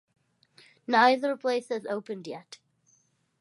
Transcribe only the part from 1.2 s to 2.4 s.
place has opened